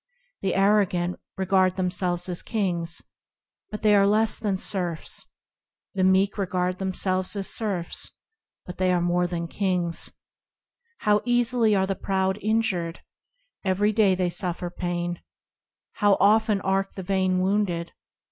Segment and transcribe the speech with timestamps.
[0.41, 3.03] The arrogant regard themselves as kings,
[3.69, 5.27] But they are less than serfs;
[5.93, 8.17] The meek regard themselves as serfs,
[8.65, 10.11] But they are more than kings,
[11.01, 13.01] How easily are the proud injured,
[13.63, 15.21] Every day they suffer pain;
[15.91, 17.93] How often arc the vain wounded.